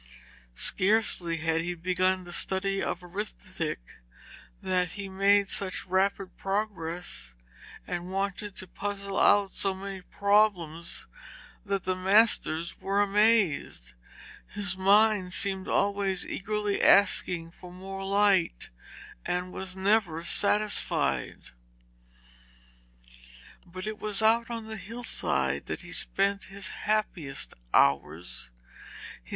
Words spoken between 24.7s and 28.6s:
hillside that he spent his happiest hours.